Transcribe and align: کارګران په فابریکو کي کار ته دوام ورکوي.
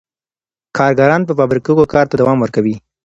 کارګران 0.77 1.21
په 1.25 1.33
فابریکو 1.39 1.73
کي 1.79 1.85
کار 1.93 2.05
ته 2.09 2.15
دوام 2.21 2.37
ورکوي. 2.41 2.75